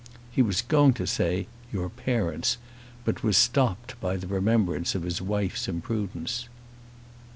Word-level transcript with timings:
He 0.31 0.41
was 0.41 0.63
going 0.63 0.93
to 0.93 1.05
say, 1.05 1.45
"your 1.71 1.87
parents," 1.87 2.57
but 3.05 3.21
was 3.21 3.37
stopped 3.37 4.01
by 4.01 4.17
the 4.17 4.25
remembrance 4.25 4.95
of 4.95 5.03
his 5.03 5.21
wife's 5.21 5.67
imprudence. 5.67 6.49